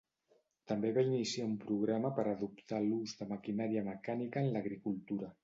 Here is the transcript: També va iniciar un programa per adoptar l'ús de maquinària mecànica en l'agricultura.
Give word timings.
També 0.69 0.89
va 0.95 1.03
iniciar 1.07 1.45
un 1.49 1.53
programa 1.65 2.11
per 2.21 2.25
adoptar 2.31 2.81
l'ús 2.87 3.15
de 3.21 3.29
maquinària 3.35 3.85
mecànica 3.93 4.45
en 4.45 4.53
l'agricultura. 4.59 5.33